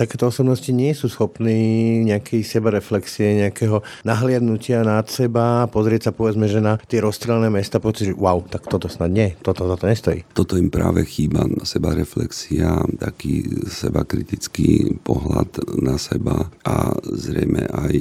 [0.00, 6.64] takéto osobnosti nie sú schopní nejakej sebareflexie, nejakého nahliadnutia nad seba, pozrieť sa povedzme, že
[6.64, 10.24] na tie rozstrelené mesta, pocit, že wow, tak toto snad nie, toto za to nestojí.
[10.32, 17.94] Toto im práve chýba, sebareflexia, taký sebakritický pohľad na seba a zrejme aj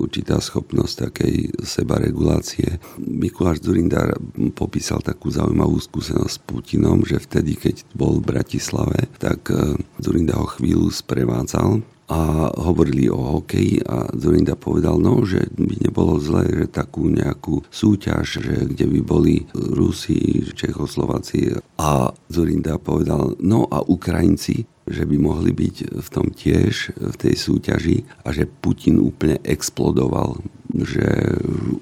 [0.00, 2.80] určitá schopnosť takej sebaregulácie.
[3.00, 4.16] Mikuláš Zurindar
[4.56, 9.52] popísal takú zaujímavú skúsenosť s Putinom, že vtedy, keď bol v Bratislave, tak
[10.00, 16.18] Zurinda ho chvíľu sprevádzal a hovorili o hokeji a Zurinda povedal, no, že by nebolo
[16.18, 23.70] zlé, že takú nejakú súťaž, že kde by boli Rusi, Čechoslováci a Zurinda povedal, no
[23.70, 28.98] a Ukrajinci, že by mohli byť v tom tiež, v tej súťaži a že Putin
[28.98, 30.42] úplne explodoval
[30.74, 31.06] že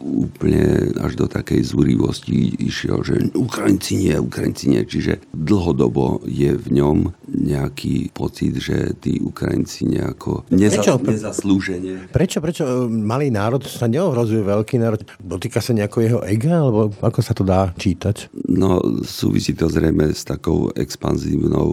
[0.01, 4.83] úplne až do takej zúrivosti išiel, že Ukrajinci nie, Ukrajinci nie.
[4.85, 10.93] Čiže dlhodobo je v ňom nejaký pocit, že tí Ukrajinci nejako neza, prečo?
[11.03, 12.09] nezaslúžene.
[12.09, 15.05] Prečo, prečo malý národ sa neohrozuje veľký národ?
[15.21, 18.33] Dotýka sa nejako jeho ega, alebo ako sa to dá čítať?
[18.49, 21.69] No, súvisí to zrejme s takou expanzívnou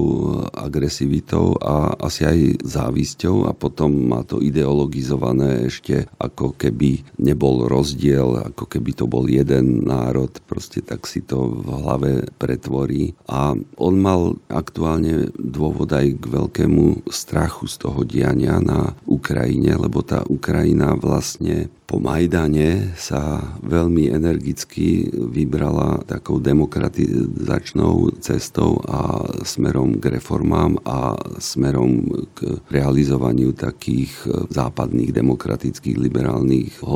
[0.52, 8.54] agresivitou a asi aj závisťou a potom má to ideologizované ešte ako keby nebol rozdiel,
[8.54, 13.16] ako keby to bol jeden národ, proste tak si to v hlave pretvorí.
[13.30, 20.02] A on mal aktuálne dôvod aj k veľkému strachu z toho diania na Ukrajine, lebo
[20.02, 30.18] tá Ukrajina vlastne po Majdane sa veľmi energicky vybrala takou demokratizačnou cestou a smerom k
[30.18, 34.18] reformám a smerom k realizovaniu takých
[34.50, 36.95] západných demokratických liberálnych hodnot.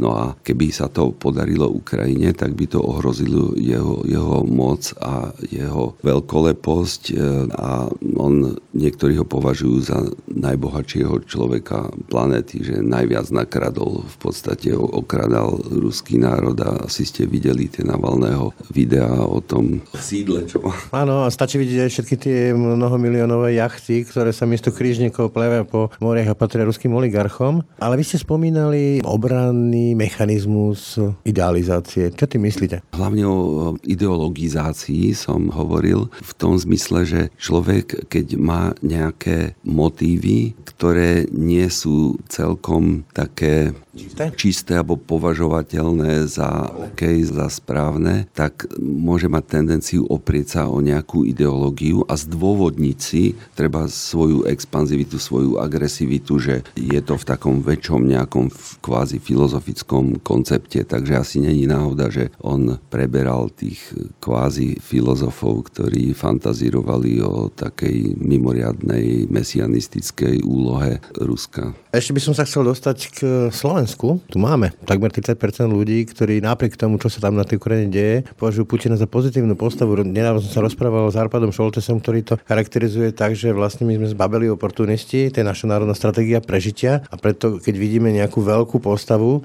[0.00, 5.32] No a keby sa to podarilo Ukrajine, tak by to ohrozilo jeho, jeho moc a
[5.44, 7.14] jeho veľkoleposť e,
[7.52, 9.98] a on, niektorí ho považujú za
[10.30, 17.66] najbohatšieho človeka planety, že najviac nakradol v podstate okradal ruský národ a asi ste videli
[17.66, 20.62] tie Navalného videá o tom sídle, čo
[20.94, 25.90] Áno, a stačí vidieť aj všetky tie mnohomiliónové jachty, ktoré sa miesto krížnikov plevia po
[26.02, 27.62] moriach a patria ruským oligarchom.
[27.78, 32.14] Ale vy ste spomínali obranný mechanizmus idealizácie.
[32.14, 32.86] Čo ty myslíte?
[32.94, 41.26] Hlavne o ideologizácii som hovoril v tom zmysle, že človek, keď má nejaké motívy, ktoré
[41.34, 49.44] nie sú celkom také čisté, čisté alebo považovateľné za OK, za správne, tak môže mať
[49.58, 56.54] tendenciu oprieť sa o nejakú ideológiu a zdôvodniť si treba svoju expanzivitu, svoju agresivitu, že
[56.78, 58.52] je to v takom väčšom nejakom
[58.84, 63.80] kvázi filozofickom koncepte, takže asi není náhoda, že on preberal tých
[64.18, 71.76] kvázi filozofov, ktorí fantazírovali o takej mimoriadnej mesianistickej úlohe Ruska.
[71.94, 74.20] Ešte by som sa chcel dostať k Slovensku.
[74.28, 75.36] Tu máme takmer 30%
[75.70, 79.54] ľudí, ktorí napriek tomu, čo sa tam na tej Ukrajine deje, považujú Putina za pozitívnu
[79.54, 79.96] postavu.
[80.02, 84.12] Nedávno som sa rozprával s Arpadom Šoltesom, ktorý to charakterizuje tak, že vlastne my sme
[84.12, 88.96] zbabeli oportunisti, to je naša národná stratégia prežitia a preto, keď vidíme nejakú veľkú postavu,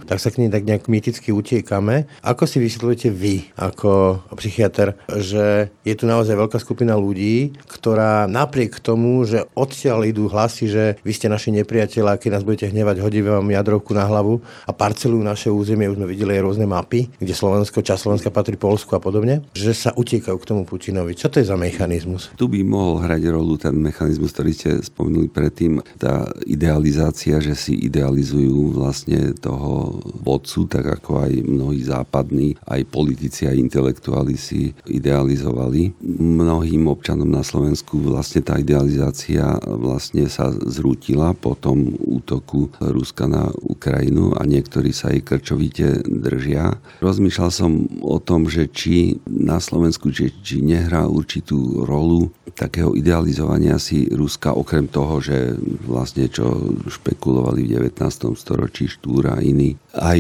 [0.10, 2.10] tak sa k nej tak nejak mýticky utiekame.
[2.26, 8.82] Ako si vysvetľujete vy, ako psychiatr, že je tu naozaj veľká skupina ľudí, ktorá napriek
[8.82, 13.30] tomu, že odtiaľ idú hlasy, že vy ste naši nepriatelia, keď nás budete hnevať, hodíme
[13.30, 17.34] vám jadrovku na hlavu a parcelujú naše územie, už sme videli aj rôzne mapy, kde
[17.38, 21.13] Slovensko, čas Slovenska patrí Polsku a podobne, že sa utiekajú k tomu Putinovi.
[21.13, 22.34] Čo to je za mechanizmus?
[22.34, 27.78] Tu by mohol hrať rolu ten mechanizmus, ktorý ste spomenuli predtým, tá idealizácia, že si
[27.78, 35.92] idealizujú vlastne toho vodcu, tak ako aj mnohí západní, aj politici, aj intelektuáli si idealizovali.
[36.24, 43.52] Mnohým občanom na Slovensku vlastne tá idealizácia vlastne sa zrútila po tom útoku Ruska na
[43.60, 46.80] Ukrajinu a niektorí sa jej krčovite držia.
[47.04, 53.80] Rozmýšľal som o tom, že či na Slovensku, či, či nehrá určitú rolu takého idealizovania
[53.80, 55.56] si Ruska, okrem toho, že
[55.88, 58.36] vlastne čo špekulovali v 19.
[58.36, 59.78] storočí Štúra iní.
[59.94, 60.20] Aj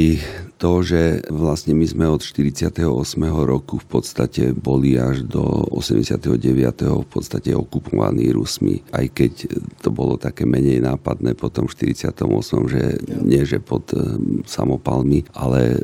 [0.61, 2.85] to, že vlastne my sme od 48.
[3.41, 5.41] roku v podstate boli až do
[5.73, 6.21] 89.
[7.01, 9.33] v podstate okupovaní Rusmi, aj keď
[9.81, 12.13] to bolo také menej nápadné potom v 48.
[12.69, 12.83] že
[13.25, 14.05] nie, že pod eh,
[14.45, 15.81] samopalmi, ale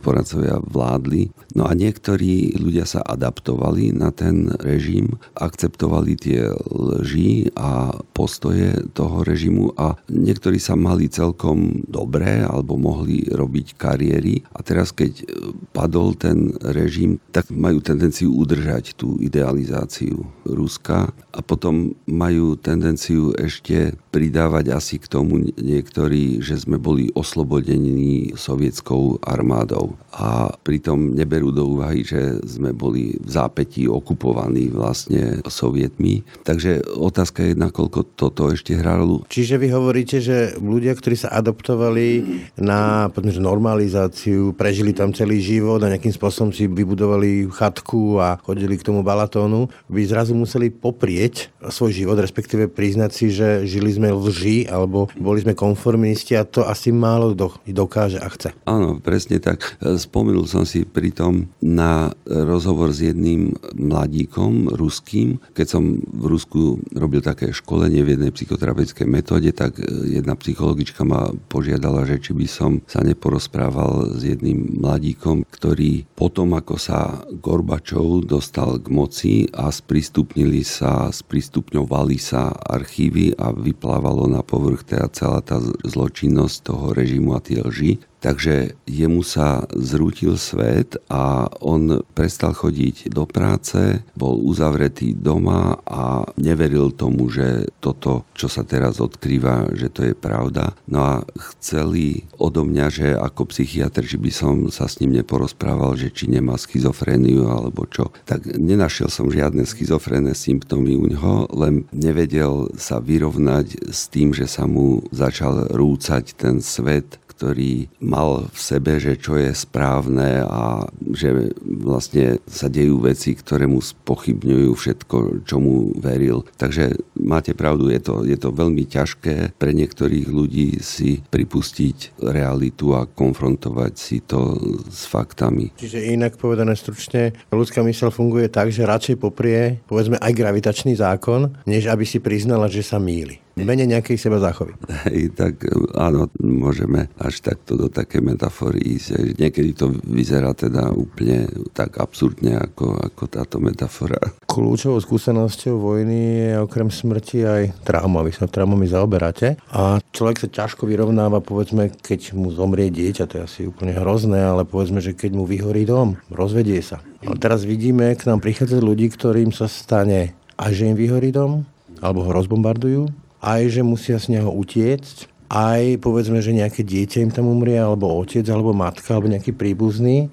[0.00, 1.28] poradcovia vládli.
[1.52, 9.20] No a niektorí ľudia sa adaptovali na ten režim, akceptovali tie lži a postoje toho
[9.20, 14.46] režimu a niektorí sa mali celkom dobré alebo mohli robiť kariéry.
[14.54, 15.26] A teraz, keď
[15.74, 23.98] padol ten režim, tak majú tendenciu udržať tú idealizáciu Ruska a potom majú tendenciu ešte
[24.14, 29.96] pridávať asi k tomu niektorí, že sme boli oslobodení sovietskou armádou.
[30.12, 36.20] A pritom neberú do úvahy, že sme boli v zápätí okupovaní vlastne sovietmi.
[36.44, 39.24] Takže otázka je, nakoľko toto ešte hralo.
[39.32, 42.20] Čiže vy hovoríte, že ľudia, ktorí sa adoptovali
[42.60, 43.40] na že
[43.72, 49.00] normalizáciu, prežili tam celý život a nejakým spôsobom si vybudovali chatku a chodili k tomu
[49.00, 55.08] balatónu, by zrazu museli poprieť svoj život, respektíve priznať si, že žili sme lži alebo
[55.16, 57.32] boli sme konformisti a to asi málo
[57.64, 58.52] dokáže a chce.
[58.68, 59.80] Áno, presne tak.
[59.80, 65.40] Spomenul som si pritom na rozhovor s jedným mladíkom ruským.
[65.56, 71.32] Keď som v Rusku robil také školenie v jednej psychoterapeutickej metóde, tak jedna psychologička ma
[71.48, 78.24] požiadala, že či by som sa neporozprával s jedným mladíkom, ktorý potom, ako sa Gorbačov
[78.24, 85.40] dostal k moci a sprístupnili sa, sprístupňovali sa archívy a vyplávalo na povrch teda celá
[85.44, 92.54] tá zločinnosť toho režimu a tie lži, Takže jemu sa zrútil svet a on prestal
[92.54, 99.74] chodiť do práce, bol uzavretý doma a neveril tomu, že toto, čo sa teraz odkrýva,
[99.74, 100.78] že to je pravda.
[100.86, 101.14] No a
[101.50, 106.30] chceli odo mňa, že ako psychiatr, že by som sa s ním neporozprával, že či
[106.30, 108.14] nemá schizofréniu alebo čo.
[108.30, 114.46] Tak nenašiel som žiadne schizofrénne symptómy u neho, len nevedel sa vyrovnať s tým, že
[114.46, 120.84] sa mu začal rúcať ten svet ktorý mal v sebe, že čo je správne a
[121.12, 125.16] že vlastne sa dejú veci, ktoré mu spochybňujú všetko,
[125.48, 126.44] čo mu veril.
[126.60, 132.92] Takže máte pravdu, je to, je to veľmi ťažké pre niektorých ľudí si pripustiť realitu
[132.92, 135.72] a konfrontovať si to s faktami.
[135.80, 141.56] Čiže inak povedané stručne, ľudská mysel funguje tak, že radšej poprie, povedzme, aj gravitačný zákon,
[141.64, 144.72] než aby si priznala, že sa míli v mene nejakej seba záchovy.
[145.08, 145.64] Hej, tak
[145.96, 149.36] áno, môžeme až takto do také metafory ísť.
[149.36, 154.20] Niekedy to vyzerá teda úplne tak absurdne ako, ako táto metafora.
[154.48, 158.24] Kľúčovou skúsenosťou vojny je okrem smrti aj trauma.
[158.24, 163.34] Vy sa traumami zaoberáte a človek sa ťažko vyrovnáva, povedzme, keď mu zomrie dieťa, to
[163.40, 167.00] je asi úplne hrozné, ale povedzme, že keď mu vyhorí dom, rozvedie sa.
[167.22, 171.62] A teraz vidíme, k nám prichádzajú ľudí, ktorým sa stane a že im vyhorí dom,
[172.02, 177.32] alebo ho rozbombardujú, aj že musia z neho utiecť, aj povedzme, že nejaké dieťa im
[177.34, 180.32] tam umrie, alebo otec, alebo matka, alebo nejaký príbuzný,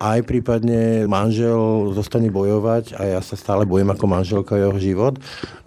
[0.00, 5.18] aj prípadne manžel zostane bojovať a ja sa stále bojím ako manželka jeho život.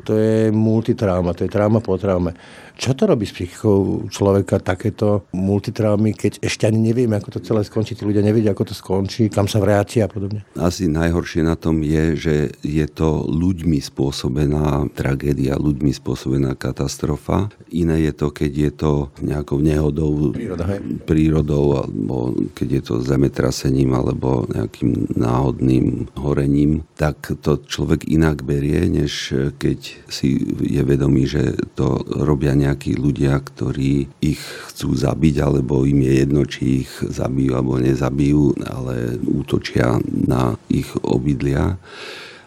[0.08, 2.34] To je multitrauma, to je trauma po traume.
[2.74, 7.62] Čo to robí s psychikou človeka, takéto multitraumy, keď ešte ani nevieme, ako to celé
[7.62, 10.42] skončí, tí ľudia nevedia, ako to skončí, kam sa vráti a podobne?
[10.58, 17.54] Asi najhoršie na tom je, že je to ľuďmi spôsobená tragédia, ľuďmi spôsobená katastrofa.
[17.70, 20.82] Iné je to, keď je to nejakou nehodou, Príroda, hej.
[21.06, 28.90] prírodou, alebo keď je to zemetrasením, alebo nejakým náhodným horením, tak to človek inak berie,
[28.90, 34.42] než keď si je vedomý, že to robia nejakí ľudia, ktorí ich
[34.72, 40.88] chcú zabiť, alebo im je jedno, či ich zabijú alebo nezabijú, ale útočia na ich
[41.04, 41.76] obydlia.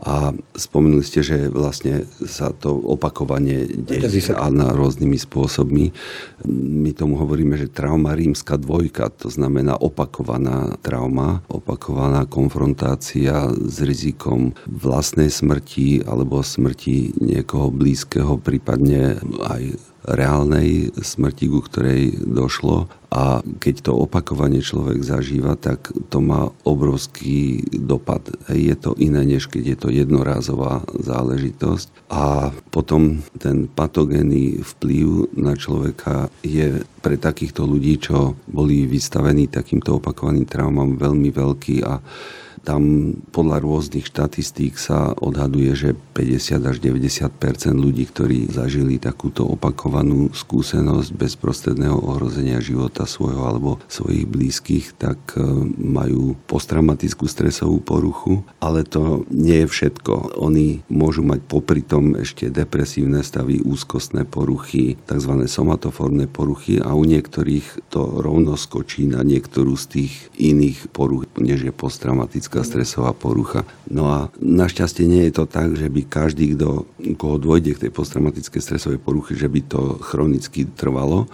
[0.07, 5.91] A spomenuli ste, že vlastne sa to opakovane deje a na rôznymi spôsobmi.
[6.47, 14.53] My tomu hovoríme, že trauma rímska dvojka, to znamená opakovaná trauma, opakovaná konfrontácia s rizikom
[14.69, 19.17] vlastnej smrti alebo smrti niekoho blízkeho, prípadne
[19.49, 26.51] aj reálnej smrti, ku ktorej došlo a keď to opakovane človek zažíva, tak to má
[26.67, 28.23] obrovský dopad.
[28.51, 35.55] Je to iné, než keď je to jednorázová záležitosť a potom ten patogénny vplyv na
[35.55, 42.03] človeka je pre takýchto ľudí, čo boli vystavení takýmto opakovaným traumám veľmi veľký a
[42.67, 47.31] tam podľa rôznych štatistík sa odhaduje, že 50 až 90%
[47.79, 55.47] ľudí, ktorí zažili takúto opakovanú skúsenosť bezprostredného ohrozenia života svojho alebo svojich blízkych, tak e,
[55.79, 60.43] majú posttraumatickú stresovú poruchu, ale to nie je všetko.
[60.43, 65.33] Oni môžu mať popri tom ešte depresívne stavy, úzkostné poruchy, tzv.
[65.47, 71.69] somatoformné poruchy a u niektorých to rovno skočí na niektorú z tých iných poruch než
[71.69, 73.65] je posttraumatická stresová porucha.
[73.91, 76.87] No a našťastie nie je to tak, že by každý, kto,
[77.17, 81.27] koho dôjde k tej posttraumatickej stresovej poruche, že by to chronicky trvalo.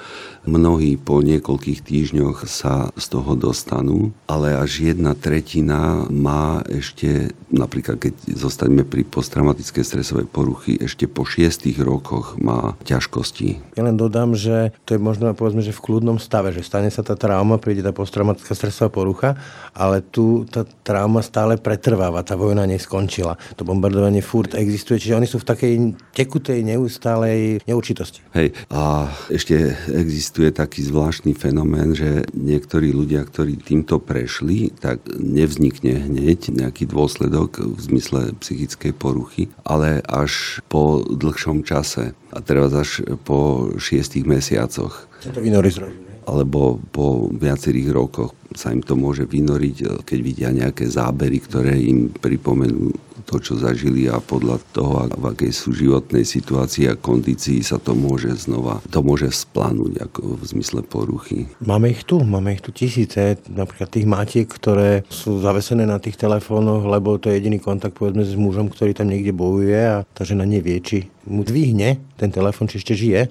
[0.42, 7.98] Mnohí po niekoľkých týždňoch sa z toho dostanú, ale až jedna tretina má ešte, napríklad
[7.98, 13.78] keď zostaneme pri posttraumatickej stresovej poruchy, ešte po šiestých rokoch má ťažkosti.
[13.78, 17.02] Ja len dodám, že to je možno povedzme, že v kľudnom stave, že stane sa
[17.02, 19.38] tá trauma, príde tá posttraumatická stresová porucha,
[19.74, 23.38] ale tu tá trauma stále pretrváva, tá vojna neskončila.
[23.56, 25.74] To bombardovanie furt existuje, čiže oni sú v takej
[26.14, 28.22] tekutej, neustálej neurčitosti.
[28.36, 36.10] Hej, a ešte existuje taký zvláštny fenomén, že niektorí ľudia, ktorí týmto prešli, tak nevznikne
[36.10, 42.14] hneď nejaký dôsledok v zmysle psychickej poruchy, ale až po dlhšom čase.
[42.32, 45.08] A teraz až po šiestich mesiacoch.
[45.20, 46.11] Čo to vynorí z rodiny?
[46.26, 52.12] Alebo po viacerých rokoch sa im to môže vynoriť, keď vidia nejaké zábery, ktoré im
[52.12, 52.92] pripomenú
[53.22, 57.94] to, čo zažili a podľa toho, v akej sú životnej situácii a kondícii sa to
[57.94, 61.48] môže znova, to môže splanúť ako v zmysle poruchy.
[61.62, 66.18] Máme ich tu, máme ich tu tisíce, napríklad tých matiek, ktoré sú zavesené na tých
[66.18, 70.26] telefónoch, lebo to je jediný kontakt povedzme s mužom, ktorý tam niekde bojuje a tá
[70.26, 73.30] žena nevie, či mu dvihne ten telefón, či ešte žije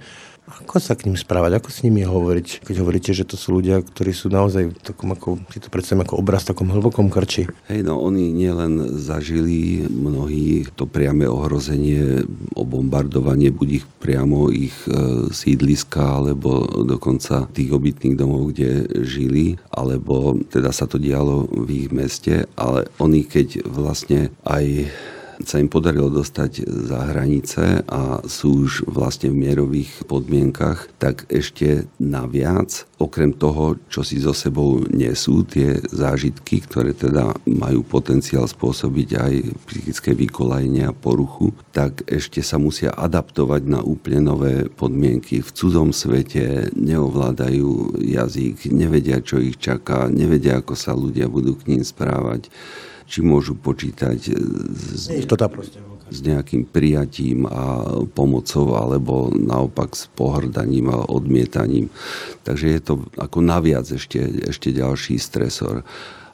[0.59, 3.79] ako sa k ním správať, ako s nimi hovoriť, keď hovoríte, že to sú ľudia,
[3.79, 7.47] ktorí sú naozaj v takom ako, si to predstavím ako obraz v takom hlbokom krči.
[7.71, 14.75] Hej, no oni nielen zažili mnohí to priame ohrozenie, o bombardovanie, buď ich priamo ich
[14.87, 21.87] e, sídliska, alebo dokonca tých obytných domov, kde žili, alebo teda sa to dialo v
[21.87, 24.89] ich meste, ale oni keď vlastne aj
[25.45, 31.89] sa im podarilo dostať za hranice a sú už vlastne v mierových podmienkach, tak ešte
[31.97, 39.09] naviac, okrem toho, čo si so sebou nesú, tie zážitky, ktoré teda majú potenciál spôsobiť
[39.17, 39.33] aj
[39.67, 45.41] psychické vykolajenie a poruchu, tak ešte sa musia adaptovať na úplne nové podmienky.
[45.41, 51.73] V cudzom svete neovládajú jazyk, nevedia, čo ich čaká, nevedia, ako sa ľudia budú k
[51.73, 52.53] ním správať
[53.11, 54.31] či môžu počítať
[54.95, 55.11] s,
[56.11, 57.63] s nejakým prijatím a
[58.15, 61.91] pomocou, alebo naopak s pohrdaním a odmietaním.
[62.47, 65.83] Takže je to ako naviac ešte, ešte ďalší stresor.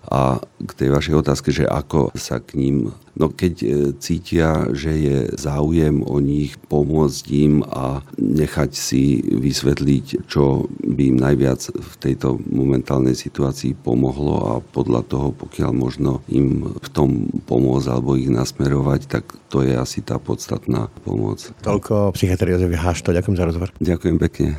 [0.08, 3.68] A k tej vašej otázke, že ako sa k ním, no keď e,
[3.99, 11.18] cítia, že je záujem o nich, pomôcť im a nechať si vysvetliť, čo by im
[11.20, 17.88] najviac v tejto momentálnej situácii pomohlo a podľa toho, pokiaľ možno im v tom pomôcť
[17.91, 21.51] alebo ich nasmerovať, tak to je asi tá podstatná pomoc.
[21.68, 23.70] Toľko psychiatrie Jozef Hašto, ďakujem za rozhovor.
[23.84, 24.55] Ďakujem pekne.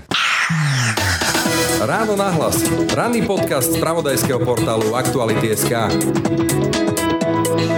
[1.78, 2.66] Ráno nahlas.
[2.90, 5.70] Ranný podcast z pravodajského portálu Aktuality.sk.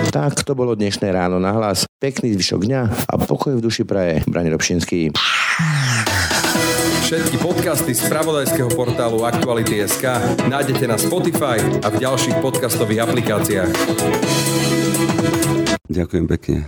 [0.09, 1.85] Tak to bolo dnešné ráno na hlas.
[2.01, 2.83] Pekný zvyšok dňa
[3.13, 4.25] a pokoj v duši praje.
[4.25, 5.13] Brani Robšinský.
[7.05, 10.05] Všetky podcasty z pravodajského portálu Aktuality.sk
[10.49, 13.71] nájdete na Spotify a v ďalších podcastových aplikáciách.
[15.93, 16.65] Ďakujem pekne.